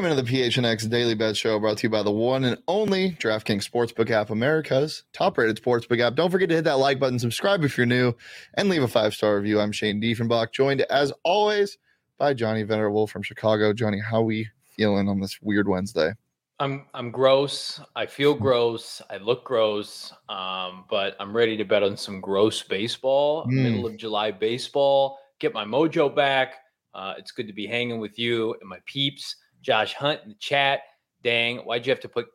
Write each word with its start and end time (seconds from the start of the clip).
welcome 0.00 0.18
into 0.18 0.22
the 0.32 0.38
PHNX 0.40 0.88
Daily 0.88 1.14
Bet 1.14 1.36
Show 1.36 1.58
brought 1.58 1.76
to 1.76 1.82
you 1.82 1.90
by 1.90 2.02
the 2.02 2.10
one 2.10 2.44
and 2.44 2.56
only 2.68 3.10
DraftKings 3.20 3.68
Sportsbook 3.68 4.08
app, 4.10 4.30
America's 4.30 5.02
top 5.12 5.36
rated 5.36 5.62
sportsbook 5.62 6.00
app. 6.00 6.14
Don't 6.14 6.30
forget 6.30 6.48
to 6.48 6.54
hit 6.54 6.64
that 6.64 6.78
like 6.78 6.98
button, 6.98 7.18
subscribe 7.18 7.64
if 7.64 7.76
you're 7.76 7.84
new, 7.84 8.14
and 8.54 8.70
leave 8.70 8.82
a 8.82 8.88
five 8.88 9.12
star 9.12 9.36
review. 9.36 9.60
I'm 9.60 9.72
Shane 9.72 10.00
Diefenbach, 10.00 10.52
joined 10.52 10.80
as 10.82 11.12
always 11.22 11.76
by 12.16 12.32
Johnny 12.32 12.62
Venerable 12.62 13.06
from 13.06 13.22
Chicago. 13.22 13.74
Johnny, 13.74 13.98
how 14.00 14.22
we 14.22 14.48
feeling 14.70 15.06
on 15.06 15.20
this 15.20 15.38
weird 15.42 15.68
Wednesday? 15.68 16.14
I'm 16.60 16.86
I'm 16.94 17.10
gross. 17.10 17.78
I 17.94 18.06
feel 18.06 18.32
gross. 18.32 19.02
I 19.10 19.18
look 19.18 19.44
gross. 19.44 20.14
Um, 20.30 20.86
but 20.88 21.14
I'm 21.20 21.36
ready 21.36 21.58
to 21.58 21.64
bet 21.64 21.82
on 21.82 21.98
some 21.98 22.22
gross 22.22 22.62
baseball, 22.62 23.44
Mm. 23.48 23.50
middle 23.64 23.86
of 23.86 23.98
July 23.98 24.30
baseball. 24.30 25.18
Get 25.40 25.52
my 25.52 25.66
mojo 25.66 26.14
back. 26.14 26.54
Uh, 26.94 27.12
it's 27.18 27.32
good 27.32 27.46
to 27.48 27.52
be 27.52 27.66
hanging 27.66 28.00
with 28.00 28.18
you 28.18 28.54
and 28.62 28.68
my 28.68 28.78
peeps. 28.86 29.36
Josh 29.62 29.94
Hunt 29.94 30.20
in 30.22 30.30
the 30.30 30.34
chat. 30.36 30.80
Dang, 31.22 31.58
why'd 31.58 31.86
you 31.86 31.90
have 31.90 32.00
to 32.00 32.08
put 32.08 32.26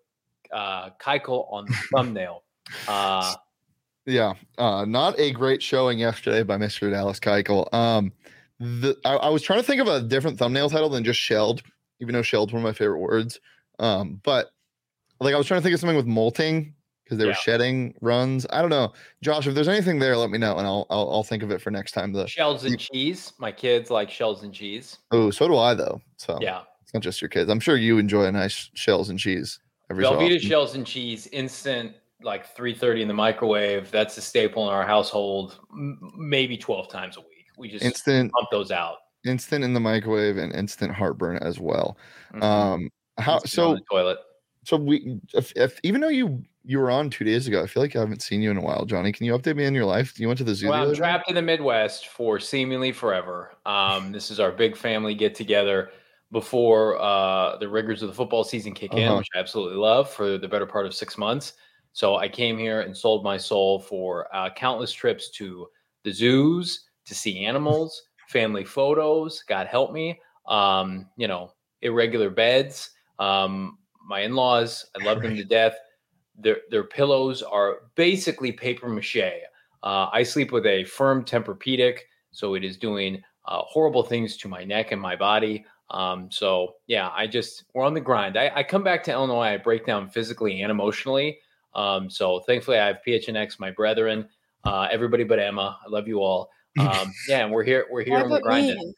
uh, 0.51 0.89
Keuchel 1.01 1.51
on 1.51 1.65
the 1.65 1.75
thumbnail? 1.95 2.43
Uh, 2.87 3.35
Yeah, 4.05 4.33
uh, 4.57 4.85
not 4.85 5.19
a 5.19 5.31
great 5.31 5.63
showing 5.63 5.97
yesterday 5.99 6.43
by 6.43 6.57
Mr. 6.57 6.91
Dallas 6.91 7.19
Keuchel. 7.19 7.73
Um, 7.73 8.11
the 8.59 8.95
I, 9.03 9.15
I 9.15 9.29
was 9.29 9.41
trying 9.41 9.59
to 9.59 9.65
think 9.65 9.81
of 9.81 9.87
a 9.87 10.01
different 10.01 10.37
thumbnail 10.37 10.69
title 10.69 10.89
than 10.89 11.03
just 11.03 11.19
shelled, 11.19 11.63
even 11.99 12.13
though 12.13 12.21
shelled's 12.21 12.53
one 12.53 12.61
of 12.61 12.63
my 12.63 12.73
favorite 12.73 12.99
words. 12.99 13.39
Um, 13.79 14.21
but 14.23 14.51
like 15.19 15.33
I 15.33 15.37
was 15.37 15.47
trying 15.47 15.59
to 15.59 15.63
think 15.63 15.73
of 15.73 15.79
something 15.79 15.97
with 15.97 16.05
molting 16.05 16.73
because 17.03 17.17
they 17.17 17.25
were 17.25 17.33
shedding 17.33 17.93
runs. 18.01 18.45
I 18.51 18.61
don't 18.61 18.69
know, 18.69 18.93
Josh. 19.21 19.47
If 19.47 19.55
there's 19.55 19.67
anything 19.67 19.99
there, 19.99 20.15
let 20.15 20.29
me 20.29 20.37
know 20.37 20.57
and 20.57 20.65
I'll 20.65 20.85
I'll, 20.89 21.09
I'll 21.11 21.23
think 21.23 21.43
of 21.43 21.51
it 21.51 21.61
for 21.61 21.71
next 21.71 21.91
time. 21.91 22.13
The 22.13 22.27
shells 22.27 22.63
and 22.63 22.79
cheese. 22.79 23.33
My 23.39 23.51
kids 23.51 23.89
like 23.89 24.09
shells 24.09 24.43
and 24.43 24.53
cheese. 24.53 24.99
oh, 25.11 25.31
so 25.31 25.47
do 25.47 25.57
I 25.57 25.73
though. 25.73 26.01
So 26.17 26.39
Yeah. 26.41 26.61
Not 26.95 27.03
just 27.03 27.21
your 27.21 27.29
kids. 27.29 27.49
I'm 27.49 27.59
sure 27.59 27.77
you 27.77 27.97
enjoy 27.99 28.25
a 28.25 28.31
nice 28.31 28.69
shells 28.73 29.09
and 29.09 29.19
cheese 29.19 29.59
every 29.91 30.03
so 30.03 30.13
Velveeta 30.13 30.35
often. 30.37 30.39
shells 30.39 30.75
and 30.75 30.85
cheese, 30.87 31.27
instant, 31.27 31.93
like 32.23 32.55
3.30 32.55 33.01
in 33.01 33.07
the 33.07 33.13
microwave. 33.13 33.91
That's 33.91 34.17
a 34.17 34.21
staple 34.21 34.67
in 34.67 34.73
our 34.73 34.85
household, 34.85 35.59
m- 35.71 35.99
maybe 36.17 36.57
12 36.57 36.89
times 36.89 37.17
a 37.17 37.19
week. 37.21 37.29
We 37.57 37.69
just 37.69 37.85
Instant, 37.85 38.31
pump 38.31 38.47
those 38.51 38.71
out. 38.71 38.95
instant 39.25 39.63
in 39.63 39.73
the 39.73 39.79
microwave 39.79 40.37
and 40.37 40.53
instant 40.53 40.91
heartburn 40.93 41.37
as 41.37 41.59
well. 41.59 41.97
Mhm. 42.33 42.43
Um, 42.43 42.89
how 43.17 43.33
Instant 43.35 43.51
so? 43.51 43.73
the 43.75 43.81
toilet. 43.91 44.17
So 44.65 44.77
we, 44.77 45.19
if, 45.33 45.51
if 45.55 45.79
even 45.83 46.01
though 46.01 46.07
you 46.09 46.43
you 46.67 46.79
were 46.79 46.89
on 46.89 47.11
two 47.11 47.23
days 47.23 47.47
ago, 47.47 47.61
I 47.61 47.67
feel 47.67 47.83
like 47.83 47.95
I 47.95 47.99
haven't 47.99 48.23
seen 48.23 48.41
you 48.41 48.49
in 48.49 48.57
a 48.57 48.61
while, 48.61 48.85
Johnny. 48.85 49.11
Can 49.11 49.27
you 49.27 49.37
update 49.37 49.55
me 49.55 49.67
on 49.67 49.75
your 49.75 49.85
life? 49.85 50.19
You 50.19 50.25
went 50.27 50.39
to 50.39 50.43
the 50.43 50.55
zoo. 50.55 50.69
Well, 50.69 50.79
other 50.81 50.87
I'm 50.87 50.93
day? 50.93 50.97
trapped 50.97 51.29
in 51.29 51.35
the 51.35 51.41
Midwest 51.43 52.07
for 52.07 52.39
seemingly 52.39 52.91
forever. 52.91 53.51
Um, 53.67 54.11
this 54.11 54.31
is 54.31 54.39
our 54.39 54.51
big 54.51 54.75
family 54.75 55.13
get 55.13 55.35
together 55.35 55.91
before 56.31 56.99
uh, 57.01 57.57
the 57.57 57.67
rigors 57.69 58.01
of 58.01 58.09
the 58.09 58.15
football 58.15 58.43
season 58.43 58.73
kick 58.73 58.97
in, 58.97 59.07
Uh-huh. 59.07 59.17
which 59.17 59.27
I 59.35 59.39
absolutely 59.39 59.77
love 59.77 60.09
for 60.09 60.37
the 60.37 60.47
better 60.47 60.65
part 60.65 60.85
of 60.85 60.93
six 60.95 61.17
months. 61.17 61.53
So 61.93 62.17
I 62.17 62.27
came 62.27 62.57
here 62.57 62.81
and 62.81 62.95
sold 62.95 63.23
my 63.23 63.37
soul 63.37 63.79
for 63.79 64.33
uh, 64.35 64.49
countless 64.53 64.91
trips 64.91 65.29
to 65.31 65.67
the 66.03 66.11
zoos 66.11 66.85
to 67.05 67.15
see 67.15 67.45
animals, 67.45 68.01
family 68.27 68.65
photos. 68.65 69.43
God 69.47 69.67
help 69.67 69.91
me. 69.93 70.19
Um, 70.47 71.09
you 71.17 71.27
know, 71.27 71.53
irregular 71.81 72.29
beds. 72.29 72.91
Um, 73.19 73.79
my 74.05 74.21
in-laws, 74.21 74.85
I 74.95 74.99
love 74.99 75.21
them 75.21 75.35
to 75.37 75.43
death. 75.45 75.75
Their 76.37 76.57
their 76.69 76.83
pillows 76.83 77.41
are 77.41 77.83
basically 77.95 78.51
paper 78.51 78.89
mache. 78.89 79.15
Uh, 79.83 80.09
I 80.11 80.23
sleep 80.23 80.51
with 80.51 80.65
a 80.65 80.83
firm 80.83 81.23
Tempur-Pedic, 81.23 81.99
so 82.31 82.55
it 82.55 82.63
is 82.63 82.77
doing 82.77 83.23
uh, 83.45 83.61
horrible 83.63 84.03
things 84.03 84.35
to 84.37 84.47
my 84.49 84.63
neck 84.63 84.91
and 84.91 85.01
my 85.01 85.15
body. 85.15 85.65
Um, 85.89 86.29
so 86.31 86.75
yeah, 86.87 87.09
I 87.13 87.27
just 87.27 87.65
we're 87.73 87.83
on 87.83 87.93
the 87.93 88.01
grind. 88.01 88.37
I, 88.37 88.51
I 88.55 88.63
come 88.63 88.83
back 88.83 89.03
to 89.03 89.11
Illinois, 89.11 89.41
I 89.53 89.57
break 89.57 89.85
down 89.85 90.09
physically 90.09 90.61
and 90.61 90.71
emotionally. 90.71 91.39
Um, 91.73 92.09
so 92.09 92.39
thankfully, 92.41 92.79
I 92.79 92.87
have 92.87 92.97
PHNX, 93.05 93.59
my 93.59 93.71
brethren, 93.71 94.27
uh, 94.63 94.87
everybody 94.91 95.23
but 95.23 95.39
Emma. 95.39 95.77
I 95.85 95.89
love 95.89 96.07
you 96.07 96.19
all. 96.19 96.49
Um, 96.79 97.11
yeah, 97.27 97.43
and 97.43 97.51
we're 97.51 97.63
here. 97.63 97.85
We're 97.91 98.03
here 98.03 98.15
Why 98.15 98.21
and 98.21 98.31
we're 98.31 98.41
grinding. 98.41 98.77
me? 98.77 98.93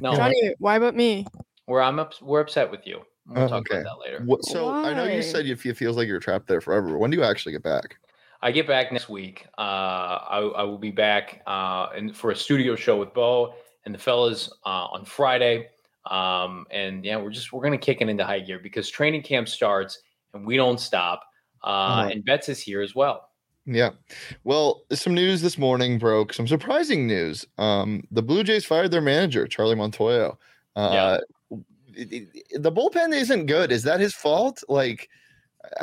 No, 0.00 0.16
Johnny, 0.16 0.54
why 0.58 0.78
but 0.78 0.96
me? 0.96 1.26
we're 1.66 1.80
I'm 1.80 1.98
up, 1.98 2.14
we're 2.20 2.40
upset 2.40 2.70
with 2.70 2.86
you. 2.86 3.02
We'll 3.28 3.44
Oh, 3.44 3.48
talk 3.48 3.66
okay. 3.70 3.80
about 3.80 3.98
that 3.98 4.04
later. 4.04 4.24
What, 4.24 4.44
so 4.44 4.68
I 4.70 4.94
know 4.94 5.04
you 5.04 5.22
said 5.22 5.46
you 5.46 5.56
feel 5.56 5.74
feels 5.74 5.96
like 5.96 6.08
you're 6.08 6.20
trapped 6.20 6.46
there 6.48 6.60
forever. 6.60 6.96
When 6.98 7.10
do 7.10 7.16
you 7.16 7.24
actually 7.24 7.52
get 7.52 7.62
back? 7.62 7.96
I 8.42 8.52
get 8.52 8.66
back 8.66 8.92
next 8.92 9.08
week. 9.08 9.46
Uh, 9.58 9.60
I, 9.60 10.52
I 10.56 10.62
will 10.62 10.78
be 10.78 10.90
back 10.90 11.42
uh, 11.46 11.88
in, 11.96 12.12
for 12.12 12.30
a 12.30 12.36
studio 12.36 12.76
show 12.76 12.96
with 12.98 13.12
Bo 13.14 13.54
and 13.84 13.94
the 13.94 13.98
fellas 13.98 14.52
uh, 14.64 14.86
on 14.86 15.04
Friday. 15.04 15.68
Um, 16.10 16.66
and 16.70 17.04
yeah, 17.04 17.16
we're 17.16 17.30
just 17.30 17.52
we're 17.52 17.62
gonna 17.62 17.78
kick 17.78 18.00
it 18.00 18.08
into 18.08 18.24
high 18.24 18.40
gear 18.40 18.58
because 18.58 18.88
training 18.88 19.22
camp 19.22 19.48
starts 19.48 20.00
and 20.34 20.46
we 20.46 20.56
don't 20.56 20.78
stop. 20.80 21.22
Uh, 21.62 21.66
Uh-huh. 21.66 22.08
And 22.12 22.24
Betts 22.24 22.48
is 22.48 22.60
here 22.60 22.80
as 22.82 22.94
well. 22.94 23.30
Yeah. 23.64 23.90
Well, 24.44 24.82
some 24.92 25.14
news 25.14 25.42
this 25.42 25.58
morning 25.58 25.98
broke. 25.98 26.32
Some 26.32 26.46
surprising 26.46 27.06
news. 27.08 27.44
Um, 27.58 28.04
the 28.12 28.22
Blue 28.22 28.44
Jays 28.44 28.64
fired 28.64 28.92
their 28.92 29.00
manager, 29.00 29.48
Charlie 29.48 29.74
Montoyo. 29.74 30.36
Uh, 30.76 31.18
it- 31.94 32.12
it- 32.12 32.62
the 32.62 32.70
bullpen 32.70 33.12
isn't 33.12 33.46
good. 33.46 33.72
Is 33.72 33.82
that 33.82 33.98
his 33.98 34.14
fault? 34.14 34.62
Like, 34.68 35.08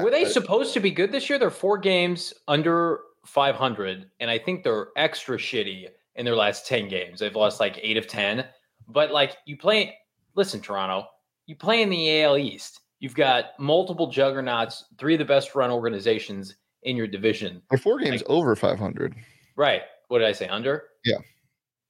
Were 0.01 0.11
they 0.11 0.23
uh, 0.23 0.29
supposed 0.29 0.73
to 0.75 0.79
be 0.79 0.91
good 0.91 1.11
this 1.11 1.29
year? 1.29 1.37
They're 1.37 1.49
four 1.49 1.77
games 1.77 2.33
under 2.47 3.01
500, 3.25 4.09
and 4.21 4.29
I 4.31 4.37
think 4.37 4.63
they're 4.63 4.89
extra 4.95 5.37
shitty 5.37 5.87
in 6.15 6.23
their 6.25 6.35
last 6.35 6.65
10 6.67 6.87
games. 6.87 7.19
They've 7.19 7.35
lost 7.35 7.59
like 7.59 7.77
eight 7.81 7.97
of 7.97 8.07
10. 8.07 8.45
But 8.87 9.11
like 9.11 9.35
you 9.45 9.57
play, 9.57 9.97
listen, 10.35 10.61
Toronto, 10.61 11.07
you 11.45 11.55
play 11.55 11.81
in 11.81 11.89
the 11.89 12.21
AL 12.23 12.37
East. 12.37 12.79
You've 12.99 13.15
got 13.15 13.59
multiple 13.59 14.07
juggernauts, 14.07 14.85
three 14.97 15.13
of 15.15 15.19
the 15.19 15.25
best 15.25 15.55
run 15.55 15.71
organizations 15.71 16.55
in 16.83 16.95
your 16.95 17.07
division. 17.07 17.61
they're 17.69 17.77
four 17.79 17.99
games 17.99 18.21
like- 18.21 18.29
over 18.29 18.55
500. 18.55 19.13
Right. 19.55 19.81
What 20.07 20.19
did 20.19 20.27
I 20.27 20.31
say? 20.31 20.47
Under? 20.47 20.83
Yeah. 21.05 21.17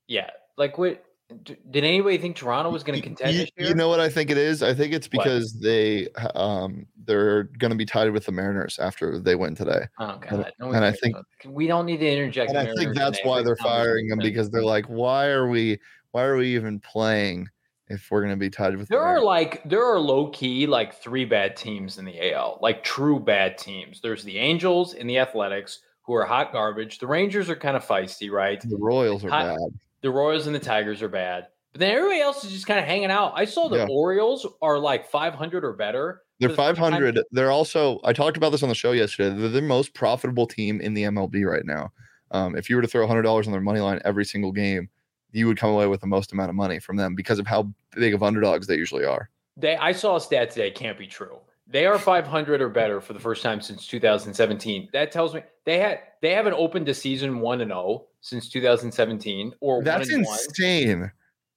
Yeah. 0.08 0.30
Like 0.58 0.78
what? 0.78 1.04
Did 1.44 1.84
anybody 1.84 2.20
think 2.20 2.36
Toronto 2.36 2.70
was 2.70 2.84
going 2.84 3.00
to 3.00 3.02
contend 3.04 3.34
You, 3.34 3.40
this 3.42 3.50
year? 3.58 3.70
you 3.70 3.74
know 3.74 3.88
what 3.90 4.00
I 4.00 4.08
think 4.10 4.30
it 4.30 4.38
is? 4.38 4.62
I 4.62 4.74
think 4.74 4.94
it's 4.94 5.08
What? 5.08 5.24
because 5.24 5.60
they 5.60 6.08
um 6.36 6.86
they're 7.06 7.44
going 7.58 7.72
to 7.72 7.78
be 7.78 7.86
tied 7.86 8.12
with 8.12 8.26
the 8.26 8.32
Mariners 8.32 8.78
after 8.78 9.18
they 9.18 9.34
win 9.34 9.56
today. 9.56 9.88
oh 10.00 10.20
God! 10.20 10.52
No 10.60 10.72
and 10.74 10.86
I 10.86 10.92
think- 10.92 11.16
we 11.48 11.66
don't 11.66 11.86
need 11.88 11.98
to 11.98 12.08
interject. 12.12 12.50
And 12.52 12.60
I 12.60 12.72
think 12.76 12.94
that's 12.94 13.20
why 13.24 13.42
they're 13.42 13.56
firing 13.56 14.10
them 14.10 14.20
because 14.20 14.52
they're 14.52 14.64
like, 14.64 14.86
why 14.86 15.28
are 15.28 15.48
we 15.48 15.80
why 16.12 16.24
are 16.24 16.36
we 16.36 16.54
even 16.54 16.80
playing 16.80 17.50
if 17.94 18.10
we're 18.12 18.22
going 18.22 18.34
to 18.34 18.38
be 18.38 18.50
tied 18.50 18.76
with? 18.76 18.88
the 18.88 18.96
There 18.96 19.04
are 19.04 19.22
like 19.22 19.64
there 19.64 19.84
are 19.86 20.00
low 20.00 20.28
key 20.30 20.68
like 20.68 20.94
three 20.94 21.26
bad 21.26 21.56
teams 21.56 21.98
in 21.98 22.06
the 22.06 22.34
AL, 22.34 22.60
like 22.62 22.84
true 22.84 23.20
bad 23.20 23.58
teams. 23.58 24.02
There's 24.02 24.24
the 24.24 24.38
Angels 24.38 24.94
and 24.94 25.10
the 25.10 25.20
Athletics 25.20 25.80
who 26.04 26.14
are 26.16 26.26
hot 26.26 26.52
garbage. 26.52 27.00
The 27.00 27.08
Rangers 27.08 27.50
are 27.50 27.56
kind 27.56 27.78
of 27.78 27.86
feisty, 27.86 28.30
right? 28.30 28.60
the 28.62 28.78
Royals 28.78 29.24
are 29.24 29.30
Hi- 29.30 29.46
bad. 29.56 29.60
The 30.02 30.10
Royals 30.10 30.48
and 30.48 30.56
the 30.56 30.60
Tigers 30.60 31.02
are 31.02 31.08
bad. 31.08 31.48
But 31.72 31.80
then 31.80 31.96
everybody 31.96 32.20
else 32.20 32.44
is 32.44 32.52
just 32.52 32.68
kind 32.68 32.80
of 32.80 32.86
hanging 32.86 33.10
out. 33.10 33.34
I 33.36 33.46
saw 33.46 33.68
the 33.70 33.78
Yeah. 33.78 33.88
Orioles 33.90 34.46
are 34.62 34.78
like 34.78 35.10
500 35.10 35.64
or 35.64 35.74
better. 35.74 36.22
They're 36.40 36.50
for 36.50 36.58
time- 36.58 36.76
500. 36.76 37.20
They're 37.32 37.52
also, 37.52 38.00
I 38.04 38.12
talked 38.14 38.36
about 38.38 38.52
this 38.52 38.62
on 38.64 38.70
the 38.70 38.76
show 38.76 38.92
yesterday. 38.92 39.36
They're 39.36 39.48
the 39.50 39.62
most 39.62 39.94
profitable 39.94 40.46
team 40.46 40.82
in 40.82 40.94
the 40.94 41.04
MLB 41.04 41.46
right 41.50 41.66
now. 41.66 41.94
Um, 42.32 42.56
if 42.58 42.70
you 42.70 42.76
were 42.76 42.82
to 42.82 42.88
throw 42.88 43.08
$100 43.08 43.46
on 43.48 43.52
their 43.54 43.62
money 43.62 43.80
line 43.80 44.02
every 44.04 44.26
single 44.26 44.52
game, 44.52 44.90
you 45.34 45.48
would 45.48 45.58
come 45.58 45.72
away 45.72 45.88
with 45.88 46.00
the 46.00 46.08
most 46.08 46.32
amount 46.32 46.50
of 46.50 46.56
money 46.56 46.80
from 46.80 46.96
them 46.96 47.16
because 47.16 47.40
of 47.40 47.48
how 47.48 47.68
big 47.96 48.14
of 48.14 48.24
underdogs 48.24 48.68
they 48.68 48.78
usually 48.78 49.04
are. 49.06 49.30
They 49.58 49.76
I 49.76 49.92
saw 49.92 50.16
a 50.16 50.22
stat 50.22 50.52
today, 50.52 50.72
can't 50.72 50.98
be 50.98 51.08
true. 51.08 51.38
They 51.68 51.86
are 51.86 51.98
500 51.98 52.62
or 52.62 52.70
better 52.70 53.00
for 53.02 53.14
the 53.14 53.20
first 53.20 53.42
time 53.42 53.62
since 53.62 53.88
2017. 53.88 54.90
That 54.94 55.12
tells 55.12 55.34
me 55.34 55.42
they 55.66 55.80
had 55.80 56.00
they 56.22 56.32
haven't 56.32 56.54
opened 56.54 56.88
a 56.90 56.94
season 56.94 57.40
1 57.40 57.62
and 57.62 57.70
0 57.72 58.06
since 58.22 58.50
2017 58.50 59.54
or 59.60 59.84
That's 59.84 60.10
and 60.10 60.26
1. 60.26 60.38
insane. 60.38 61.12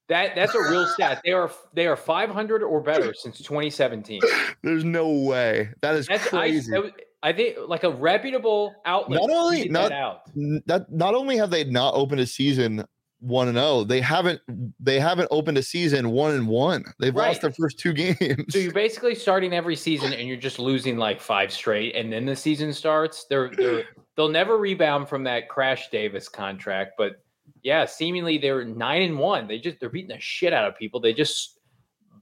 That 0.09 0.35
that's 0.35 0.55
a 0.55 0.59
real 0.59 0.87
stat. 0.87 1.21
They 1.25 1.31
are 1.33 1.51
they 1.73 1.85
are 1.87 1.95
500 1.97 2.63
or 2.63 2.81
better 2.81 3.13
since 3.13 3.37
2017. 3.39 4.21
There's 4.63 4.83
no 4.85 5.09
way. 5.09 5.69
That 5.81 5.95
is 5.95 6.07
That's 6.07 6.27
I, 6.27 6.29
crazy. 6.29 6.71
that 6.71 6.83
was- 6.83 6.91
I 7.23 7.33
think 7.33 7.57
like 7.67 7.83
a 7.83 7.89
reputable 7.89 8.73
outlet. 8.85 9.19
Not 9.21 9.29
only- 9.31 9.67
not- 9.69 9.89
that 9.89 9.91
out. 9.91 10.21
That 10.67 10.91
not 10.91 11.15
only 11.15 11.35
have 11.37 11.49
they 11.49 11.63
not 11.65 11.95
opened 11.95 12.21
a 12.21 12.27
season 12.27 12.85
one 13.19 13.47
and 13.47 13.57
zero, 13.57 13.83
they 13.83 13.99
haven't 14.01 14.41
they 14.79 14.99
haven't 14.99 15.27
opened 15.31 15.57
a 15.57 15.63
season 15.63 16.11
one 16.11 16.33
and 16.35 16.47
one. 16.47 16.83
They've 16.99 17.15
Right. 17.15 17.29
lost 17.29 17.41
their 17.41 17.51
first 17.51 17.79
two 17.79 17.93
games. 17.93 18.45
So 18.49 18.59
you're 18.59 18.71
basically 18.71 19.15
starting 19.15 19.53
every 19.53 19.75
season 19.75 20.13
and 20.13 20.27
you're 20.27 20.37
just 20.37 20.59
losing 20.59 20.97
like 20.97 21.19
five 21.19 21.51
straight, 21.51 21.95
and 21.95 22.11
then 22.13 22.25
the 22.25 22.35
season 22.35 22.73
starts. 22.73 23.25
They're 23.29 23.49
they're 23.49 23.83
they'll 24.15 24.29
never 24.29 24.57
rebound 24.57 25.09
from 25.09 25.23
that 25.23 25.49
Chris 25.49 25.81
Davis 25.91 26.29
contract, 26.29 26.93
but 26.97 27.23
yeah, 27.63 27.85
seemingly 27.85 28.37
they're 28.37 28.63
nine 28.65 29.01
and 29.01 29.17
one. 29.17 29.47
They 29.47 29.57
just 29.59 29.79
they're 29.79 29.89
beating 29.89 30.09
the 30.15 30.19
shit 30.19 30.53
out 30.53 30.67
of 30.67 30.75
people. 30.77 30.99
They 30.99 31.13
just 31.13 31.59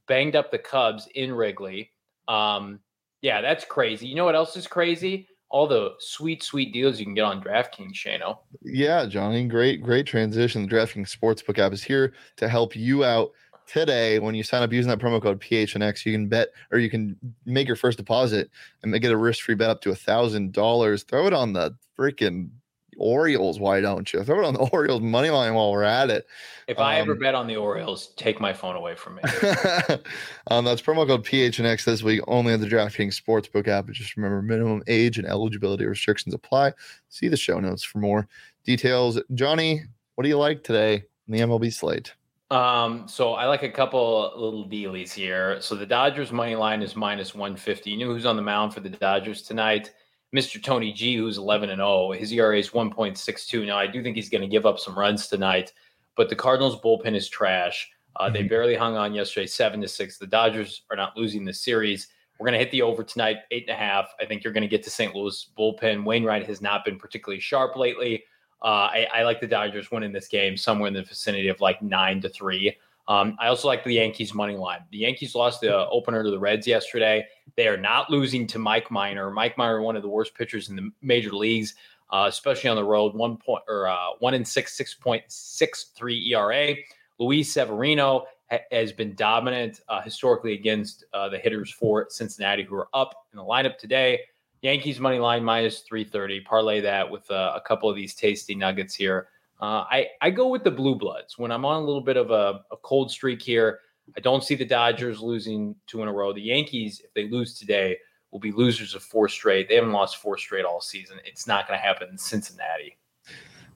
banged 0.08 0.36
up 0.36 0.52
the 0.52 0.60
Cubs 0.60 1.08
in 1.16 1.34
Wrigley. 1.34 1.92
Um, 2.28 2.80
yeah, 3.22 3.42
that's 3.42 3.66
crazy. 3.66 4.08
You 4.08 4.16
know 4.16 4.26
what 4.26 4.36
else 4.36 4.56
is 4.56 4.68
crazy? 4.68 5.28
All 5.56 5.68
the 5.68 5.94
sweet, 6.00 6.44
sweet 6.44 6.74
deals 6.74 7.00
you 7.00 7.06
can 7.06 7.14
get 7.14 7.24
on 7.24 7.42
DraftKings, 7.42 7.94
Shano. 7.94 8.40
Yeah, 8.62 9.06
Johnny, 9.06 9.48
great, 9.48 9.82
great 9.82 10.06
transition. 10.06 10.68
The 10.68 10.76
DraftKings 10.76 11.18
Sportsbook 11.18 11.58
app 11.58 11.72
is 11.72 11.82
here 11.82 12.12
to 12.36 12.50
help 12.50 12.76
you 12.76 13.06
out 13.06 13.32
today. 13.66 14.20
When 14.20 14.36
you 14.36 14.44
sign 14.44 14.64
up 14.64 14.74
using 14.74 14.90
that 14.90 15.00
promo 15.00 15.22
code 15.22 15.40
PHNX, 15.40 16.06
you 16.06 16.12
can 16.12 16.28
bet 16.28 16.50
or 16.74 16.80
you 16.80 16.90
can 16.90 17.16
make 17.46 17.68
your 17.68 17.78
first 17.78 17.98
deposit 17.98 18.52
and 18.84 18.94
get 19.00 19.14
a 19.14 19.18
risk-free 19.18 19.56
bet 19.56 19.70
up 19.70 19.80
to 19.84 19.92
a 19.92 19.96
thousand 19.96 20.52
dollars. 20.52 21.04
Throw 21.04 21.26
it 21.26 21.32
on 21.32 21.54
the 21.54 21.74
freaking 21.98 22.50
Orioles. 22.98 23.60
Why 23.60 23.82
don't 23.82 24.12
you 24.12 24.24
throw 24.24 24.40
it 24.40 24.46
on 24.46 24.54
the 24.54 24.60
Orioles 24.72 25.02
money 25.02 25.30
line 25.30 25.54
while 25.54 25.72
we're 25.72 25.84
at 25.84 26.10
it? 26.10 26.28
If 26.68 26.80
I 26.80 26.98
ever 26.98 27.14
Um, 27.14 27.20
bet 27.20 27.36
on 27.36 27.48
the 27.48 27.56
Orioles, 27.58 28.08
take 28.16 28.40
my 28.40 28.54
phone 28.54 28.76
away 28.76 28.96
from 28.96 29.16
me. 29.16 29.22
um, 30.48 30.66
that's 30.66 30.82
promo 30.82 31.06
code 31.08 31.26
PHNX 31.26 31.84
this 31.86 32.04
week 32.04 32.22
only 32.28 32.54
on 32.54 32.62
the 32.62 32.68
DraftKings 32.68 33.20
Sportsbook 33.22 33.68
app. 33.68 33.86
But 33.86 33.96
just 33.96 34.16
remember, 34.18 34.42
minimum 34.42 34.84
age 34.88 35.18
and 35.18 35.28
eligibility 35.28 35.86
restrictions 35.86 36.34
apply. 36.34 36.74
See 37.10 37.28
the 37.28 37.38
show 37.38 37.60
notes 37.60 37.84
for 37.84 38.00
more 38.00 38.28
details. 38.64 39.20
Johnny, 39.34 39.84
what 40.16 40.24
do 40.24 40.30
you 40.30 40.38
like 40.38 40.64
today 40.64 41.04
in 41.28 41.34
the 41.34 41.40
MLB 41.40 41.72
slate? 41.74 42.14
Um, 42.52 43.08
so 43.08 43.34
I 43.34 43.46
like 43.48 43.64
a 43.64 43.70
couple 43.70 44.32
little 44.36 44.68
dealies 44.70 45.12
here. 45.12 45.60
So 45.62 45.74
the 45.76 45.86
Dodgers 45.86 46.32
money 46.32 46.56
line 46.56 46.82
is 46.84 46.96
minus 46.96 47.34
150. 47.34 47.90
You 47.90 47.98
know 47.98 48.14
who's 48.14 48.26
on 48.26 48.36
the 48.36 48.42
mound 48.44 48.74
for 48.74 48.82
the 48.82 48.90
Dodgers 48.90 49.42
tonight? 49.42 49.92
Mr. 50.36 50.62
Tony 50.62 50.92
G, 50.92 51.16
who's 51.16 51.38
11 51.38 51.70
and 51.70 51.80
0. 51.80 52.12
His 52.12 52.32
ERA 52.34 52.60
is 52.60 52.72
1.62. 52.72 53.66
Now 53.66 53.78
I 53.78 53.88
do 53.88 54.04
think 54.04 54.16
he's 54.16 54.30
going 54.30 54.42
to 54.42 54.48
give 54.48 54.66
up 54.66 54.80
some 54.80 54.98
runs 54.98 55.28
tonight, 55.28 55.72
but 56.18 56.30
the 56.30 56.36
Cardinals 56.36 56.80
bullpen 56.82 57.16
is 57.16 57.30
trash. 57.30 57.90
Uh, 58.18 58.30
They 58.30 58.44
barely 58.44 58.76
hung 58.76 58.96
on 58.98 59.14
yesterday, 59.14 59.48
seven 59.48 59.82
to 59.82 59.88
six. 59.88 60.18
The 60.18 60.28
Dodgers 60.28 60.84
are 60.90 60.98
not 60.98 61.16
losing 61.18 61.46
the 61.46 61.54
series. 61.54 62.10
We're 62.38 62.48
going 62.48 62.60
to 62.60 62.60
hit 62.60 62.72
the 62.72 62.82
over 62.82 63.04
tonight, 63.04 63.38
eight 63.52 63.70
and 63.70 63.76
a 63.78 63.80
half. 63.80 64.14
I 64.20 64.26
think 64.26 64.44
you're 64.44 64.54
going 64.54 64.64
to 64.64 64.68
get 64.68 64.84
to 64.84 64.90
St. 64.90 65.16
Louis 65.16 65.50
bullpen. 65.58 66.04
Wainwright 66.04 66.46
has 66.48 66.62
not 66.62 66.84
been 66.84 66.98
particularly 66.98 67.40
sharp 67.40 67.78
lately. 67.78 68.24
Uh, 68.62 68.90
I, 68.92 69.08
I 69.14 69.24
like 69.24 69.40
the 69.40 69.48
Dodgers 69.48 69.92
winning 69.92 70.12
this 70.12 70.28
game 70.28 70.58
somewhere 70.58 70.88
in 70.88 70.94
the 70.94 71.04
vicinity 71.04 71.48
of 71.48 71.62
like 71.62 71.82
nine 71.82 72.20
to 72.22 72.30
three. 72.30 72.76
Um, 73.08 73.36
I 73.40 73.48
also 73.48 73.68
like 73.68 73.84
the 73.84 73.94
Yankees 73.94 74.34
money 74.34 74.56
line. 74.56 74.80
The 74.92 74.98
Yankees 74.98 75.36
lost 75.36 75.62
the 75.62 75.88
opener 75.90 76.24
to 76.24 76.32
the 76.32 76.40
Reds 76.40 76.66
yesterday. 76.66 77.28
They 77.56 77.68
are 77.68 77.78
not 77.78 78.10
losing 78.10 78.48
to 78.48 78.60
Mike 78.60 78.90
Minor. 78.90 79.30
Mike 79.30 79.58
Minor, 79.58 79.82
one 79.82 79.96
of 79.96 80.02
the 80.02 80.10
worst 80.10 80.34
pitchers 80.34 80.70
in 80.70 80.76
the 80.76 80.90
major 81.02 81.32
leagues, 81.32 81.76
uh, 82.12 82.26
especially 82.28 82.70
on 82.70 82.76
the 82.76 82.84
road. 82.84 83.14
One 83.14 83.38
point 83.38 83.64
or 83.68 83.88
uh, 83.88 84.10
one 84.20 84.34
in 84.34 84.44
six, 84.44 84.76
six 84.76 84.94
point 84.94 85.24
six 85.28 85.92
three 85.96 86.34
ERA. 86.34 86.76
Luis 87.20 87.54
Severino 87.54 88.26
ha- 88.50 88.60
has 88.72 88.92
been 88.92 89.14
dominant 89.16 89.82
uh, 89.88 90.02
historically 90.02 90.54
against 90.54 91.06
uh, 91.14 91.30
the 91.30 91.38
hitters 91.38 91.72
for 91.72 92.08
Cincinnati, 92.10 92.64
who 92.64 92.76
are 92.76 92.90
up 92.94 93.28
in 93.32 93.38
the 93.38 93.44
lineup 93.44 93.78
today. 93.78 94.20
Yankees 94.62 95.00
money 95.00 95.20
line 95.20 95.44
minus 95.44 95.82
330. 95.82 96.42
Parlay 96.42 96.82
that 96.82 97.10
with 97.10 97.30
uh, 97.30 97.54
a 97.56 97.62
couple 97.62 97.88
of 97.88 97.96
these 97.96 98.16
tasty 98.16 98.56
nuggets 98.56 98.96
here. 98.96 99.28
Uh, 99.62 99.86
I, 99.90 100.08
I 100.22 100.30
go 100.32 100.50
with 100.50 100.64
the 100.64 100.72
Blue 100.72 100.96
Bloods 100.96 101.38
when 101.38 101.52
I'm 101.52 101.66
on 101.66 101.82
a 101.82 101.86
little 101.86 102.02
bit 102.02 102.18
of 102.18 102.32
a, 102.32 102.62
a 102.72 102.78
cold 102.78 103.10
streak 103.10 103.42
here. 103.42 103.80
I 104.16 104.20
don't 104.20 104.44
see 104.44 104.56
the 104.56 104.66
Dodgers 104.66 105.22
losing 105.22 105.76
two 105.88 106.02
in 106.02 106.08
a 106.08 106.14
row. 106.14 106.34
The 106.34 106.42
Yankees, 106.42 107.02
if 107.04 107.14
they 107.14 107.30
lose 107.30 107.58
today, 107.58 107.98
will 108.32 108.40
be 108.40 108.52
losers 108.52 108.94
of 108.96 109.02
four 109.02 109.30
straight. 109.30 109.70
They 109.70 109.76
haven't 109.76 109.94
lost 109.94 110.18
four 110.18 110.38
straight 110.38 110.66
all 110.66 110.82
season. 110.82 111.18
It's 111.24 111.48
not 111.48 111.68
going 111.68 111.80
to 111.80 111.84
happen 111.84 112.10
in 112.10 112.18
Cincinnati. 112.18 112.98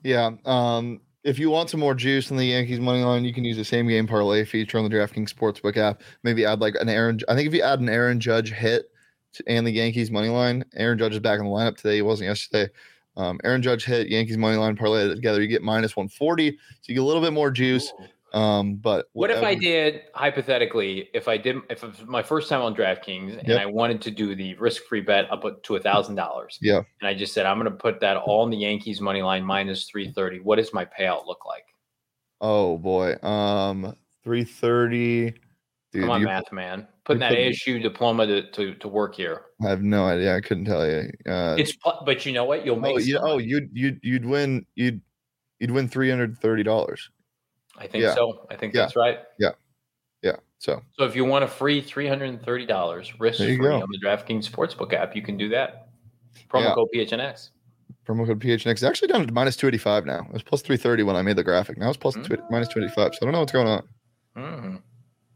Yeah. 0.02 0.32
Um, 0.44 1.00
if 1.24 1.38
you 1.38 1.50
want 1.50 1.70
some 1.70 1.80
more 1.80 1.94
juice 1.94 2.30
in 2.30 2.36
the 2.36 2.44
Yankees 2.44 2.80
money 2.80 3.02
line, 3.02 3.24
you 3.24 3.34
can 3.34 3.44
use 3.44 3.56
the 3.56 3.64
same 3.64 3.88
game 3.88 4.06
parlay 4.06 4.44
feature 4.44 4.78
on 4.78 4.84
the 4.84 4.90
DraftKings 4.90 5.32
Sportsbook 5.32 5.76
app. 5.76 6.02
Maybe 6.22 6.44
add 6.44 6.60
like 6.60 6.74
an 6.80 6.88
Aaron. 6.88 7.20
I 7.28 7.34
think 7.34 7.48
if 7.48 7.54
you 7.54 7.62
add 7.62 7.80
an 7.80 7.88
Aaron 7.88 8.20
Judge 8.20 8.52
hit 8.52 8.90
and 9.46 9.66
the 9.66 9.70
Yankees 9.70 10.10
money 10.10 10.28
line, 10.28 10.64
Aaron 10.74 10.98
Judge 10.98 11.12
is 11.12 11.20
back 11.20 11.38
in 11.38 11.46
the 11.46 11.50
lineup 11.50 11.76
today. 11.76 11.96
He 11.96 12.02
wasn't 12.02 12.28
yesterday. 12.28 12.72
Um, 13.16 13.38
Aaron 13.44 13.62
Judge 13.62 13.84
hit 13.84 14.08
Yankees 14.08 14.38
money 14.38 14.56
line 14.56 14.76
parlay 14.76 15.08
together. 15.08 15.42
You 15.42 15.48
get 15.48 15.62
minus 15.62 15.96
140. 15.96 16.50
So 16.52 16.56
you 16.86 16.94
get 16.94 17.00
a 17.00 17.04
little 17.04 17.22
bit 17.22 17.32
more 17.32 17.50
juice. 17.50 17.92
Um, 18.32 18.76
but 18.76 19.06
What 19.12 19.30
if 19.32 19.42
I 19.42 19.56
did 19.56 20.02
hypothetically? 20.14 21.08
If 21.12 21.26
I 21.26 21.36
did, 21.36 21.56
if 21.68 21.82
it 21.82 21.88
was 21.88 22.06
my 22.06 22.22
first 22.22 22.48
time 22.48 22.62
on 22.62 22.76
DraftKings 22.76 23.36
and 23.40 23.48
Yep. 23.48 23.60
I 23.60 23.66
wanted 23.66 24.00
to 24.02 24.12
do 24.12 24.36
the 24.36 24.54
risk-free 24.54 25.00
bet 25.00 25.28
up 25.32 25.44
to 25.64 25.74
a 25.76 25.80
thousand 25.80 26.14
dollars, 26.14 26.56
Yeah. 26.62 26.82
and 27.00 27.08
I 27.08 27.14
just 27.14 27.34
said 27.34 27.44
I'm 27.44 27.58
going 27.58 27.68
to 27.70 27.76
put 27.76 27.98
that 28.00 28.16
all 28.16 28.44
in 28.44 28.50
the 28.50 28.56
Yankees 28.56 29.00
money 29.00 29.20
line 29.22 29.42
minus 29.44 29.84
three 29.90 30.12
thirty. 30.12 30.38
What 30.38 30.56
does 30.56 30.72
my 30.72 30.84
payout 30.84 31.26
look 31.26 31.44
like? 31.44 31.64
Oh 32.40 32.78
boy. 32.78 33.16
Um, 33.22 33.96
330. 34.22 35.34
Dude, 35.92 36.02
Come 36.02 36.10
on, 36.10 36.22
math 36.22 36.52
man, 36.52 36.86
putting 37.04 37.18
that 37.20 37.32
ASU 37.32 37.82
diploma 37.82 38.24
to, 38.24 38.48
to 38.52 38.74
to 38.76 38.86
work 38.88 39.16
here. 39.16 39.42
I 39.64 39.68
have 39.70 39.82
no 39.82 40.04
idea. 40.06 40.36
I 40.36 40.40
couldn't 40.40 40.64
tell 40.66 40.86
you. 40.86 41.10
Uh, 41.28 41.56
It's 41.58 41.72
but 42.04 42.24
you 42.24 42.32
know 42.32 42.44
what? 42.44 42.64
You'll 42.64 42.78
make. 42.78 42.94
oh, 42.94 42.98
you, 42.98 43.18
oh 43.20 43.38
you'd 43.38 43.70
you'd 43.72 43.98
you'd 44.02 44.24
win. 44.24 44.64
You'd 44.76 45.00
you'd 45.58 45.72
win 45.72 45.88
three 45.88 46.08
hundred 46.08 46.38
thirty 46.38 46.62
dollars. 46.62 47.10
I 47.76 47.88
think 47.88 48.04
yeah. 48.04 48.14
so. 48.14 48.46
I 48.50 48.54
think 48.56 48.72
Yeah. 48.72 48.82
that's 48.82 48.94
right. 48.94 49.18
Yeah. 49.40 49.50
Yeah. 50.22 50.36
So 50.58 50.80
So 50.96 51.04
if 51.06 51.16
you 51.16 51.24
want 51.24 51.42
a 51.42 51.48
free 51.48 51.80
three 51.80 52.06
hundred 52.06 52.44
thirty 52.44 52.66
dollars 52.66 53.18
risk 53.18 53.38
free 53.38 53.56
go. 53.56 53.80
on 53.82 53.88
the 53.90 53.98
DraftKings 54.06 54.48
Sportsbook 54.48 54.92
app, 54.92 55.16
you 55.16 55.22
can 55.22 55.36
do 55.36 55.48
that. 55.48 55.88
Promo 56.48 56.64
Yeah. 56.66 56.74
code 56.74 56.88
PHNX. 56.94 57.50
promo 58.06 58.26
code 58.26 58.38
PHNX 58.40 58.70
it's 58.70 58.82
actually 58.84 59.08
down 59.08 59.26
to 59.26 59.32
minus 59.32 59.56
two 59.56 59.66
eighty 59.66 59.78
five 59.78 60.06
now. 60.06 60.20
It 60.20 60.32
was 60.32 60.42
plus 60.44 60.62
three 60.62 60.76
thirty 60.76 61.02
when 61.02 61.16
I 61.16 61.22
made 61.22 61.34
the 61.36 61.42
graphic. 61.42 61.78
Now 61.78 61.88
it's 61.88 61.96
plus 61.96 62.14
two, 62.14 62.36
minus 62.48 62.68
two 62.68 62.78
eighty 62.80 62.92
five. 62.92 63.12
So 63.14 63.18
I 63.22 63.24
don't 63.24 63.32
know 63.32 63.40
what's 63.40 63.50
going 63.52 63.66
on. 63.66 63.88
Mhm. 64.36 64.82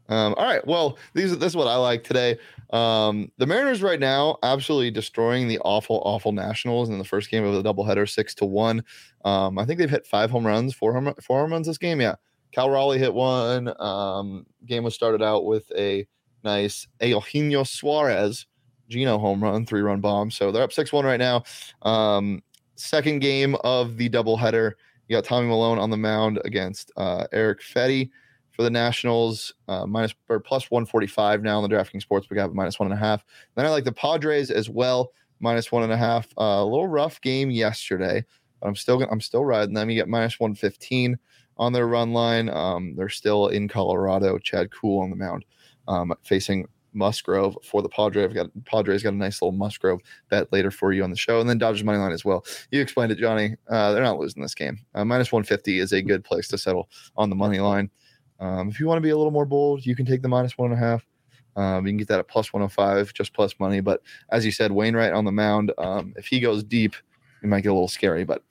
Um, 0.07 0.35
all 0.37 0.45
right. 0.45 0.65
Well, 0.65 0.97
these 1.13 1.37
this 1.37 1.51
is 1.51 1.55
what 1.55 1.67
I 1.67 1.75
like 1.75 2.03
today. 2.03 2.37
Um, 2.71 3.31
the 3.37 3.45
Mariners 3.45 3.81
right 3.81 3.99
now 3.99 4.37
absolutely 4.43 4.91
destroying 4.91 5.47
the 5.47 5.59
awful, 5.59 6.01
awful 6.05 6.31
Nationals 6.31 6.89
in 6.89 6.97
the 6.97 7.03
first 7.03 7.29
game 7.29 7.43
of 7.43 7.53
the 7.53 7.73
doubleheader, 7.73 8.09
six 8.09 8.35
to 8.35 8.45
one. 8.45 8.83
Um, 9.23 9.57
I 9.57 9.65
think 9.65 9.79
they've 9.79 9.89
hit 9.89 10.05
five 10.05 10.29
home 10.29 10.45
runs, 10.45 10.73
four 10.73 10.93
home, 10.93 11.13
four 11.21 11.41
home 11.41 11.51
runs 11.51 11.67
this 11.67 11.77
game. 11.77 12.01
Yeah. 12.01 12.15
Cal 12.51 12.69
Raleigh 12.69 12.99
hit 12.99 13.13
one. 13.13 13.73
Um, 13.81 14.45
game 14.65 14.83
was 14.83 14.95
started 14.95 15.21
out 15.21 15.45
with 15.45 15.69
a 15.77 16.07
nice 16.43 16.87
Eugenio 17.01 17.63
Suarez 17.63 18.45
Gino 18.87 19.17
home 19.17 19.43
run, 19.43 19.65
three 19.65 19.81
run 19.81 19.99
bomb. 19.99 20.31
So 20.31 20.51
they're 20.51 20.63
up 20.63 20.73
six 20.73 20.93
one 20.93 21.05
right 21.05 21.19
now. 21.19 21.43
Um, 21.81 22.41
second 22.75 23.19
game 23.19 23.55
of 23.63 23.97
the 23.97 24.09
doubleheader. 24.09 24.73
You 25.07 25.17
got 25.17 25.23
Tommy 25.23 25.47
Milone 25.47 25.79
on 25.79 25.89
the 25.89 25.97
mound 25.97 26.39
against 26.45 26.91
uh, 26.97 27.27
Erick 27.31 27.61
Fedde 27.61 28.09
for 28.55 28.63
the 28.63 28.69
Nationals, 28.69 29.53
uh, 29.67 29.85
minus 29.85 30.15
or 30.29 30.39
plus 30.39 30.71
145 30.71 31.43
now 31.43 31.61
on 31.61 31.69
the 31.69 31.75
DraftKings 31.75 32.05
Sportsbook 32.05 32.37
app, 32.37 32.51
minus 32.51 32.79
one 32.79 32.89
and 32.89 32.97
a 32.97 33.03
half. 33.03 33.25
Then 33.55 33.65
I 33.65 33.69
like 33.69 33.83
the 33.83 33.91
Padres 33.91 34.49
as 34.49 34.69
well, 34.69 35.11
minus 35.39 35.71
one 35.71 35.83
and 35.83 35.91
a 35.91 35.97
half. 35.97 36.27
Uh, 36.37 36.63
a 36.63 36.65
little 36.65 36.87
rough 36.87 37.19
game 37.21 37.51
yesterday, 37.51 38.23
but 38.61 38.67
I'm 38.67 38.75
still 38.75 39.01
I'm 39.03 39.21
still 39.21 39.43
riding 39.43 39.73
them. 39.73 39.89
You 39.89 39.97
get 39.97 40.07
minus 40.07 40.39
115 40.39 41.17
on 41.57 41.73
their 41.73 41.87
run 41.87 42.13
line. 42.13 42.49
Um, 42.49 42.95
they're 42.95 43.09
still 43.09 43.47
in 43.47 43.67
Colorado. 43.67 44.37
Chad 44.37 44.71
Kuhl 44.71 45.01
on 45.01 45.09
the 45.09 45.15
mound, 45.17 45.43
um, 45.87 46.13
facing 46.23 46.65
Musgrove 46.93 47.57
for 47.61 47.81
the 47.81 47.89
Padres. 47.89 48.33
Got 48.33 48.51
Padres 48.65 49.03
got 49.03 49.13
a 49.13 49.17
nice 49.17 49.41
little 49.41 49.51
Musgrove 49.51 49.99
bet 50.29 50.51
later 50.53 50.71
for 50.71 50.93
you 50.93 51.03
on 51.03 51.11
the 51.11 51.17
show, 51.17 51.41
and 51.41 51.49
then 51.49 51.57
Dodgers 51.57 51.83
money 51.83 51.97
line 51.97 52.13
as 52.13 52.23
well. 52.23 52.45
You 52.71 52.81
explained 52.81 53.11
it, 53.11 53.17
Johnny. 53.17 53.55
Uh, 53.69 53.91
they're 53.91 54.01
not 54.01 54.17
losing 54.17 54.41
this 54.41 54.55
game. 54.55 54.79
Uh, 54.95 55.03
minus 55.03 55.31
150 55.31 55.79
is 55.79 55.91
a 55.91 56.01
good 56.01 56.23
place 56.23 56.47
to 56.47 56.57
settle 56.57 56.89
on 57.17 57.29
the 57.29 57.35
money 57.35 57.59
line. 57.59 57.91
Um, 58.39 58.69
if 58.69 58.79
you 58.79 58.87
want 58.87 58.97
to 58.97 59.01
be 59.01 59.09
a 59.11 59.17
little 59.17 59.31
more 59.31 59.45
bold, 59.45 59.85
you 59.85 59.95
can 59.95 60.05
take 60.05 60.21
the 60.21 60.27
minus 60.27 60.57
one 60.57 60.71
and 60.71 60.81
a 60.81 60.83
half. 60.83 61.05
Um, 61.55 61.85
you 61.85 61.91
can 61.91 61.97
get 61.97 62.09
that 62.09 62.19
at 62.19 62.27
plus 62.27 62.51
105, 62.51 63.13
just 63.13 63.33
plus 63.33 63.55
money. 63.59 63.79
But 63.79 64.01
as 64.29 64.45
you 64.45 64.51
said, 64.51 64.71
Wainwright 64.71 65.13
on 65.13 65.23
the 65.23 65.31
mound, 65.31 65.71
um, 65.77 66.13
if 66.17 66.27
he 66.27 66.39
goes 66.39 66.63
deep, 66.63 66.95
it 67.41 67.47
might 67.47 67.61
get 67.61 67.69
a 67.69 67.73
little 67.73 67.87
scary, 67.87 68.25
but 68.25 68.43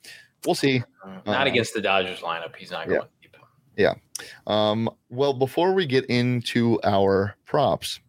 we'll 0.45 0.55
see. 0.55 0.81
Not 1.05 1.45
Uh, 1.47 1.51
against 1.51 1.73
the 1.75 1.81
Dodgers 1.81 2.21
lineup. 2.21 2.55
He's 2.55 2.71
not 2.71 2.87
yeah. 2.87 2.97
going 2.97 3.07
deep. 3.21 3.35
Um, 4.47 4.89
well, 5.09 5.33
before 5.33 5.73
we 5.73 5.85
get 5.85 6.05
into 6.05 6.79
our 6.83 7.35
props, 7.45 7.99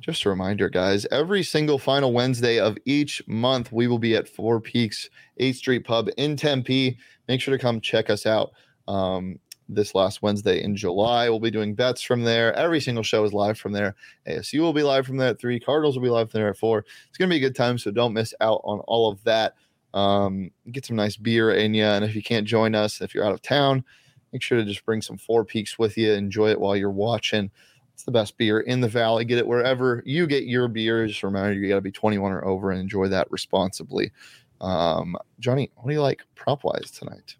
just 0.00 0.24
a 0.24 0.28
reminder, 0.30 0.68
guys, 0.68 1.06
every 1.10 1.42
single 1.42 1.78
final 1.78 2.12
Wednesday 2.12 2.58
of 2.58 2.76
each 2.86 3.22
month, 3.26 3.70
we 3.70 3.86
will 3.86 3.98
be 3.98 4.16
at 4.16 4.28
Four 4.28 4.60
Peaks 4.60 5.08
8th 5.38 5.56
Street 5.56 5.84
Pub 5.84 6.08
in 6.16 6.36
Tempe. 6.36 6.96
Make 7.28 7.40
sure 7.40 7.56
to 7.56 7.60
come 7.60 7.80
check 7.80 8.10
us 8.10 8.26
out. 8.26 8.50
Um, 8.88 9.38
this 9.74 9.94
last 9.94 10.22
Wednesday 10.22 10.62
in 10.62 10.76
July, 10.76 11.28
we'll 11.28 11.40
be 11.40 11.50
doing 11.50 11.74
bets 11.74 12.02
from 12.02 12.22
there. 12.22 12.52
Every 12.54 12.80
single 12.80 13.04
show 13.04 13.24
is 13.24 13.32
live 13.32 13.58
from 13.58 13.72
there. 13.72 13.94
ASU 14.26 14.60
will 14.60 14.72
be 14.72 14.82
live 14.82 15.06
from 15.06 15.16
there 15.16 15.30
at 15.30 15.40
three. 15.40 15.60
Cardinals 15.60 15.96
will 15.96 16.02
be 16.02 16.10
live 16.10 16.30
from 16.30 16.40
there 16.40 16.50
at 16.50 16.58
four. 16.58 16.84
It's 17.08 17.18
going 17.18 17.28
to 17.28 17.32
be 17.32 17.44
a 17.44 17.48
good 17.48 17.56
time, 17.56 17.78
so 17.78 17.90
don't 17.90 18.12
miss 18.12 18.34
out 18.40 18.60
on 18.64 18.80
all 18.80 19.10
of 19.10 19.22
that. 19.24 19.54
Um, 19.94 20.50
get 20.70 20.86
some 20.86 20.96
nice 20.96 21.16
beer 21.16 21.52
in 21.52 21.74
you. 21.74 21.84
And 21.84 22.04
if 22.04 22.14
you 22.14 22.22
can't 22.22 22.46
join 22.46 22.74
us, 22.74 23.00
if 23.00 23.14
you're 23.14 23.24
out 23.24 23.32
of 23.32 23.42
town, 23.42 23.84
make 24.32 24.42
sure 24.42 24.58
to 24.58 24.64
just 24.64 24.84
bring 24.84 25.02
some 25.02 25.18
Four 25.18 25.44
Peaks 25.44 25.78
with 25.78 25.96
you. 25.96 26.12
Enjoy 26.12 26.50
it 26.50 26.60
while 26.60 26.76
you're 26.76 26.90
watching. 26.90 27.50
It's 27.94 28.04
the 28.04 28.12
best 28.12 28.38
beer 28.38 28.60
in 28.60 28.80
the 28.80 28.88
valley. 28.88 29.24
Get 29.24 29.38
it 29.38 29.46
wherever 29.46 30.02
you 30.06 30.26
get 30.26 30.44
your 30.44 30.68
beer. 30.68 31.06
Just 31.06 31.22
a 31.22 31.26
reminder, 31.26 31.54
you 31.54 31.68
got 31.68 31.74
to 31.74 31.80
be 31.80 31.92
21 31.92 32.32
or 32.32 32.44
over 32.44 32.70
and 32.70 32.80
enjoy 32.80 33.08
that 33.08 33.30
responsibly. 33.30 34.10
Um, 34.60 35.16
Johnny, 35.38 35.70
what 35.76 35.88
do 35.88 35.94
you 35.94 36.02
like 36.02 36.22
prop 36.34 36.64
wise 36.64 36.90
tonight? 36.90 37.36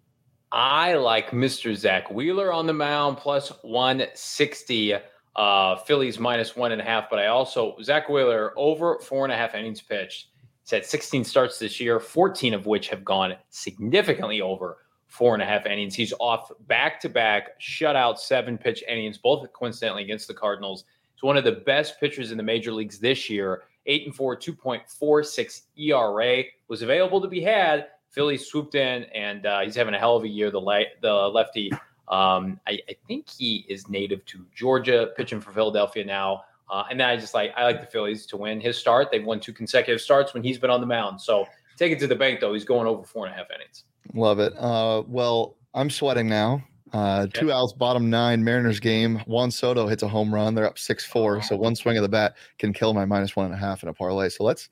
I 0.51 0.95
like 0.95 1.31
Mr. 1.31 1.75
Zack 1.75 2.11
Wheeler 2.11 2.51
on 2.51 2.67
the 2.67 2.73
mound 2.73 3.17
plus 3.17 3.53
160. 3.61 4.95
Uh, 5.33 5.77
Phillies 5.77 6.19
minus 6.19 6.57
one 6.57 6.73
and 6.73 6.81
a 6.81 6.83
half. 6.83 7.09
But 7.09 7.19
I 7.19 7.27
also, 7.27 7.77
Zack 7.81 8.09
Wheeler 8.09 8.53
over 8.57 8.99
four 8.99 9.23
and 9.23 9.31
a 9.31 9.37
half 9.37 9.55
innings 9.55 9.81
pitched. 9.81 10.27
He's 10.63 10.71
had 10.71 10.85
16 10.85 11.23
starts 11.23 11.57
this 11.57 11.79
year, 11.79 11.99
14 11.99 12.53
of 12.53 12.65
which 12.65 12.89
have 12.89 13.05
gone 13.05 13.35
significantly 13.49 14.41
over 14.41 14.79
four 15.07 15.33
and 15.33 15.41
a 15.41 15.45
half 15.45 15.65
innings. 15.65 15.95
He's 15.95 16.13
off 16.19 16.51
back 16.67 16.99
to 17.01 17.09
back 17.09 17.59
shutout 17.59 18.17
seven 18.17 18.57
pitch 18.57 18.83
innings, 18.87 19.17
both 19.17 19.51
coincidentally 19.53 20.03
against 20.03 20.27
the 20.27 20.33
Cardinals. 20.33 20.83
He's 21.15 21.23
one 21.23 21.37
of 21.37 21.45
the 21.45 21.51
best 21.51 21.99
pitchers 21.99 22.31
in 22.31 22.37
the 22.37 22.43
major 22.43 22.73
leagues 22.73 22.99
this 22.99 23.29
year. 23.29 23.63
Eight 23.85 24.05
and 24.05 24.15
four, 24.15 24.37
2.46 24.37 25.61
ERA 25.77 26.43
was 26.67 26.81
available 26.81 27.21
to 27.21 27.27
be 27.27 27.41
had. 27.41 27.87
Phillies 28.11 28.45
swooped 28.47 28.75
in, 28.75 29.03
and 29.15 29.45
uh, 29.45 29.61
he's 29.61 29.75
having 29.75 29.93
a 29.93 29.99
hell 29.99 30.15
of 30.15 30.23
a 30.23 30.27
year. 30.27 30.51
The 30.51 30.59
le- 30.59 30.85
the 31.01 31.11
lefty, 31.13 31.71
um, 32.09 32.59
I, 32.67 32.79
I 32.89 32.95
think 33.07 33.29
he 33.29 33.65
is 33.69 33.87
native 33.89 34.23
to 34.25 34.45
Georgia, 34.55 35.11
pitching 35.17 35.39
for 35.41 35.51
Philadelphia 35.51 36.05
now. 36.05 36.43
Uh, 36.69 36.83
and 36.89 36.99
then 36.99 37.09
I 37.09 37.17
just 37.17 37.33
like 37.33 37.51
I 37.57 37.63
like 37.63 37.81
the 37.81 37.87
Phillies 37.87 38.25
to 38.27 38.37
win 38.37 38.61
his 38.61 38.77
start. 38.77 39.09
They've 39.11 39.23
won 39.25 39.39
two 39.39 39.53
consecutive 39.53 39.99
starts 40.01 40.33
when 40.33 40.43
he's 40.43 40.57
been 40.57 40.69
on 40.69 40.79
the 40.81 40.87
mound. 40.87 41.19
So 41.21 41.45
take 41.77 41.91
it 41.91 41.99
to 41.99 42.07
the 42.07 42.15
bank 42.15 42.39
though. 42.39 42.53
He's 42.53 42.63
going 42.65 42.87
over 42.87 43.03
four 43.03 43.25
and 43.25 43.33
a 43.33 43.37
half 43.37 43.47
innings. 43.53 43.83
Love 44.13 44.39
it. 44.39 44.53
Uh, 44.57 45.03
well, 45.07 45.55
I'm 45.73 45.89
sweating 45.89 46.27
now. 46.29 46.63
Uh, 46.93 47.21
Okay. 47.27 47.39
two 47.39 47.51
outs, 47.53 47.71
bottom 47.71 48.09
nine, 48.09 48.43
Mariners 48.43 48.79
game. 48.81 49.19
Juan 49.25 49.49
Soto 49.51 49.87
hits 49.87 50.03
a 50.03 50.07
home 50.09 50.33
run. 50.33 50.55
They're 50.55 50.65
up 50.67 50.77
six 50.77 51.05
four. 51.05 51.41
So 51.41 51.55
one 51.55 51.75
swing 51.75 51.95
of 51.97 52.03
the 52.03 52.09
bat 52.09 52.35
can 52.57 52.73
kill 52.73 52.93
my 52.93 53.05
minus 53.05 53.35
one 53.35 53.45
and 53.45 53.53
a 53.53 53.57
half 53.57 53.83
in 53.83 53.89
a 53.89 53.93
parlay. 53.93 54.27
So 54.29 54.43
let's 54.43 54.67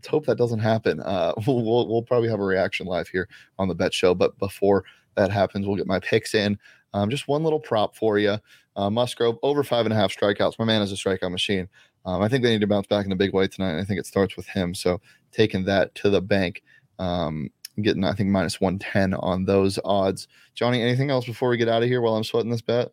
let's 0.00 0.08
hope 0.08 0.24
that 0.24 0.38
doesn't 0.38 0.60
happen. 0.60 1.00
Uh, 1.00 1.34
we'll, 1.46 1.86
we'll 1.88 2.02
probably 2.02 2.30
have 2.30 2.40
a 2.40 2.44
reaction 2.44 2.86
live 2.86 3.08
here 3.08 3.28
on 3.58 3.68
the 3.68 3.74
bet 3.74 3.92
show. 3.92 4.14
But 4.14 4.38
before 4.38 4.84
that 5.16 5.30
happens, 5.30 5.66
we'll 5.66 5.76
get 5.76 5.86
my 5.86 6.00
picks 6.00 6.34
in. 6.34 6.58
Um, 6.94 7.10
just 7.10 7.28
one 7.28 7.44
little 7.44 7.60
prop 7.60 7.94
for 7.94 8.18
you. 8.18 8.38
Uh, 8.76 8.88
Musgrove 8.88 9.38
over 9.42 9.62
five 9.62 9.84
and 9.84 9.92
a 9.92 9.96
half 9.96 10.14
strikeouts. 10.14 10.58
My 10.58 10.64
man 10.64 10.82
is 10.82 10.90
a 10.90 10.94
strikeout 10.96 11.30
machine. 11.30 11.68
Um, 12.06 12.22
I 12.22 12.28
think 12.28 12.42
they 12.42 12.50
need 12.50 12.62
to 12.62 12.66
bounce 12.66 12.86
back 12.86 13.04
in 13.04 13.12
a 13.12 13.16
big 13.16 13.34
way 13.34 13.46
tonight. 13.46 13.78
I 13.78 13.84
think 13.84 14.00
it 14.00 14.06
starts 14.06 14.36
with 14.36 14.46
him. 14.46 14.74
So 14.74 15.00
taking 15.32 15.64
that 15.64 15.94
to 15.96 16.10
the 16.10 16.22
bank. 16.22 16.62
Um, 16.98 17.50
getting 17.82 18.04
I 18.04 18.14
think 18.14 18.30
minus 18.30 18.60
110 18.60 19.14
on 19.14 19.44
those 19.44 19.78
odds. 19.84 20.28
Johnny, 20.54 20.82
anything 20.82 21.10
else 21.10 21.26
before 21.26 21.50
we 21.50 21.56
get 21.56 21.68
out 21.68 21.82
of 21.82 21.88
here 21.88 22.00
while 22.00 22.16
I'm 22.16 22.24
sweating 22.24 22.50
this 22.50 22.62
bet? 22.62 22.92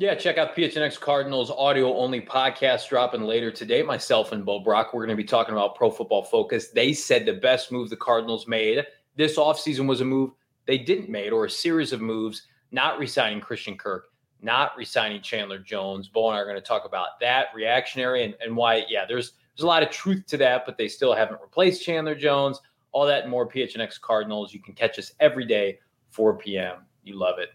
Yeah, 0.00 0.14
check 0.14 0.38
out 0.38 0.54
PHNX 0.54 1.00
Cardinals 1.00 1.50
audio 1.50 1.92
only 1.96 2.20
podcast 2.20 2.88
dropping 2.88 3.22
later 3.22 3.50
today. 3.50 3.82
Myself 3.82 4.30
and 4.30 4.46
Bo 4.46 4.60
Brack, 4.60 4.94
we're 4.94 5.04
going 5.04 5.16
to 5.16 5.20
be 5.20 5.26
talking 5.26 5.54
about 5.54 5.74
Pro 5.74 5.90
Football 5.90 6.22
Focus. 6.22 6.68
They 6.68 6.92
said 6.92 7.26
the 7.26 7.32
best 7.32 7.72
move 7.72 7.90
the 7.90 7.96
Cardinals 7.96 8.46
made 8.46 8.86
this 9.18 9.36
offseason 9.36 9.86
was 9.86 10.00
a 10.00 10.04
move 10.04 10.30
they 10.66 10.78
didn't 10.78 11.10
make 11.10 11.32
or 11.32 11.46
a 11.46 11.50
series 11.50 11.92
of 11.92 12.00
moves, 12.00 12.44
not 12.70 12.98
resigning 12.98 13.40
Christian 13.40 13.76
Kirk, 13.76 14.10
not 14.40 14.76
resigning 14.76 15.20
Chandler 15.20 15.58
Jones. 15.58 16.06
Bo 16.08 16.28
and 16.28 16.36
I 16.36 16.40
are 16.40 16.44
going 16.44 16.54
to 16.54 16.62
talk 16.62 16.84
about 16.84 17.18
that 17.20 17.46
reactionary 17.52 18.22
and, 18.22 18.34
and 18.40 18.56
why, 18.56 18.84
yeah, 18.88 19.04
there's 19.06 19.32
there's 19.56 19.64
a 19.64 19.66
lot 19.66 19.82
of 19.82 19.90
truth 19.90 20.24
to 20.28 20.36
that, 20.36 20.64
but 20.64 20.78
they 20.78 20.86
still 20.86 21.12
haven't 21.12 21.40
replaced 21.40 21.84
Chandler 21.84 22.14
Jones. 22.14 22.60
All 22.92 23.04
that 23.06 23.22
and 23.22 23.30
more 23.30 23.48
PHNX 23.48 24.00
Cardinals. 24.00 24.54
You 24.54 24.62
can 24.62 24.72
catch 24.72 25.00
us 25.00 25.12
every 25.18 25.44
day, 25.44 25.80
4 26.10 26.38
p.m. 26.38 26.86
You 27.02 27.18
love 27.18 27.40
it. 27.40 27.48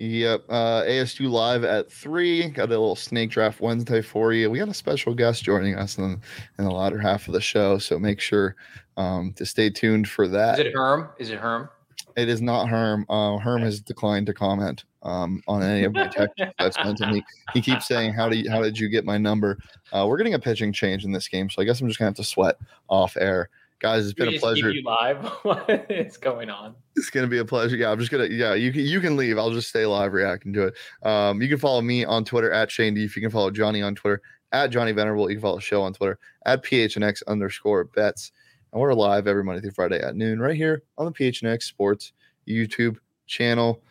Yep. 0.00 0.44
Uh, 0.48 0.82
ASU 0.84 1.30
live 1.30 1.62
at 1.62 1.92
three. 1.92 2.48
Got 2.48 2.68
a 2.68 2.70
little 2.70 2.96
snake 2.96 3.28
draft 3.28 3.60
Wednesday 3.60 4.00
for 4.00 4.32
you. 4.32 4.50
We 4.50 4.58
got 4.58 4.70
a 4.70 4.74
special 4.74 5.14
guest 5.14 5.44
joining 5.44 5.74
us 5.74 5.98
in, 5.98 6.18
in 6.58 6.64
the 6.64 6.70
latter 6.70 6.98
half 6.98 7.28
of 7.28 7.34
the 7.34 7.40
show. 7.40 7.76
So 7.76 7.98
make 7.98 8.18
sure 8.18 8.56
um, 8.96 9.34
to 9.34 9.44
stay 9.44 9.68
tuned 9.68 10.08
for 10.08 10.26
that. 10.28 10.58
Is 10.58 10.66
it 10.66 10.74
Herm? 10.74 11.10
Is 11.18 11.28
it 11.28 11.38
Herm? 11.38 11.68
It 12.16 12.30
is 12.30 12.40
not 12.40 12.70
Herm. 12.70 13.04
Uh, 13.10 13.36
Herm 13.36 13.60
has 13.60 13.78
declined 13.78 14.24
to 14.28 14.32
comment 14.32 14.84
um, 15.02 15.42
on 15.46 15.62
any 15.62 15.84
of 15.84 15.92
my 15.92 16.06
texts 16.06 16.40
I've 16.58 16.72
sent 16.72 16.98
him. 16.98 17.14
He, 17.16 17.24
he 17.52 17.60
keeps 17.60 17.86
saying, 17.86 18.14
"How 18.14 18.30
do 18.30 18.38
you, 18.38 18.50
how 18.50 18.62
did 18.62 18.78
you 18.78 18.88
get 18.88 19.04
my 19.04 19.18
number?" 19.18 19.58
Uh, 19.92 20.06
we're 20.08 20.16
getting 20.16 20.34
a 20.34 20.38
pitching 20.38 20.72
change 20.72 21.04
in 21.04 21.12
this 21.12 21.28
game, 21.28 21.50
so 21.50 21.60
I 21.60 21.66
guess 21.66 21.78
I'm 21.78 21.88
just 21.88 21.98
gonna 21.98 22.08
have 22.08 22.16
to 22.16 22.24
sweat 22.24 22.56
off 22.88 23.18
air, 23.18 23.50
guys. 23.80 24.04
It's 24.04 24.14
been 24.14 24.34
a 24.34 24.38
pleasure. 24.38 24.70
You 24.70 24.82
live? 24.84 25.24
what 25.42 25.90
is 25.90 26.16
going 26.16 26.50
on? 26.50 26.74
It's 26.96 27.10
gonna 27.10 27.26
be 27.26 27.38
a 27.38 27.44
pleasure. 27.44 27.76
Yeah, 27.76 27.90
I'm 27.90 27.98
just 27.98 28.10
gonna. 28.10 28.26
Yeah, 28.26 28.54
you 28.54 28.72
can 28.72 28.82
you 28.82 29.00
can 29.00 29.16
leave. 29.16 29.38
I'll 29.38 29.50
just 29.50 29.68
stay 29.68 29.86
live 29.86 30.12
reacting 30.12 30.52
to 30.52 30.68
it. 30.68 30.74
Um, 31.02 31.42
you 31.42 31.48
can 31.48 31.58
follow 31.58 31.80
me 31.80 32.04
on 32.04 32.24
Twitter 32.24 32.52
at 32.52 32.70
Shane 32.70 32.94
Deef. 32.94 33.16
You 33.16 33.22
can 33.22 33.30
follow 33.30 33.50
Johnny 33.50 33.82
on 33.82 33.94
Twitter 33.94 34.22
at 34.52 34.70
Johnny 34.70 34.92
Venerable. 34.92 35.28
You 35.28 35.36
can 35.36 35.42
follow 35.42 35.56
the 35.56 35.62
show 35.62 35.82
on 35.82 35.92
Twitter 35.92 36.18
at 36.46 36.62
PHNX 36.62 37.22
underscore 37.26 37.84
bets. 37.84 38.32
And 38.72 38.80
we're 38.80 38.94
live 38.94 39.26
every 39.26 39.42
Monday 39.42 39.60
through 39.60 39.72
Friday 39.72 40.00
at 40.00 40.14
noon 40.14 40.38
right 40.38 40.54
here 40.54 40.84
on 40.96 41.06
the 41.06 41.12
PHNX 41.12 41.64
Sports 41.64 42.12
YouTube 42.48 42.98
channel. 43.26 43.82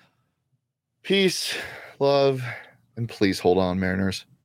Peace, 1.04 1.58
love, 2.00 2.42
and 2.96 3.10
please 3.10 3.40
hold 3.40 3.58
on, 3.58 3.80
Mariners. 3.80 4.26